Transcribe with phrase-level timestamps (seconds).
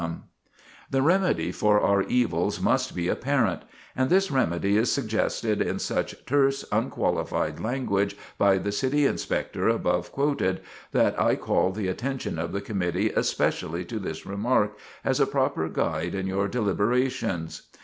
[0.01, 1.01] [Sidenote: The Remedy] The
[1.43, 3.61] remedy for our evils must be apparent;
[3.95, 10.11] and this remedy is suggested in such terse unqualified language by the City Inspector above
[10.11, 10.61] quoted,
[10.91, 14.75] that I call the attention of the committee especially to this remark,
[15.05, 17.67] as a proper guide in your deliberations.